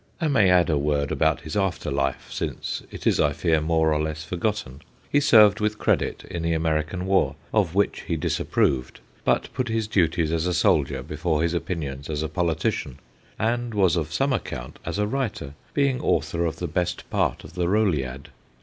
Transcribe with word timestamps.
I 0.19 0.27
may 0.29 0.49
add 0.49 0.71
a 0.71 0.79
word 0.79 1.11
about 1.11 1.41
his 1.41 1.55
after 1.55 1.91
life, 1.91 2.25
since 2.31 2.81
it 2.89 3.05
is, 3.05 3.19
I 3.19 3.33
fear, 3.33 3.61
more 3.61 3.93
or 3.93 4.01
less 4.01 4.23
forgotten. 4.23 4.81
He 5.11 5.19
served 5.19 5.59
with 5.59 5.77
credit 5.77 6.23
in 6.25 6.41
the 6.41 6.53
American 6.53 7.05
War, 7.05 7.35
of 7.53 7.75
which 7.75 8.01
he 8.07 8.15
disapproved, 8.17 8.99
but 9.23 9.53
put 9.53 9.67
his 9.67 9.87
duties 9.87 10.31
as 10.31 10.47
a 10.47 10.55
soldier 10.55 11.03
before 11.03 11.43
his 11.43 11.53
opinions 11.53 12.09
as 12.09 12.23
a 12.23 12.29
politician, 12.29 12.97
and 13.37 13.75
was 13.75 13.95
of 13.95 14.11
some 14.11 14.33
account 14.33 14.79
as 14.85 14.97
a 14.97 15.05
writer, 15.05 15.53
being 15.75 16.01
author 16.01 16.47
of 16.47 16.55
the 16.55 16.67
FITZPATRIGK 16.67 16.73
229 16.73 16.73
best 16.97 17.09
part 17.11 17.43
of 17.43 17.53
the 17.53 17.67
Rolliad. 17.67 18.29